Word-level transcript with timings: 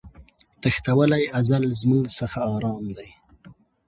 تښتولی 0.61 1.23
ازل 1.39 1.63
زموږ 1.81 2.03
څخه 2.17 2.39
آرام 2.53 2.85
دی 2.97 3.09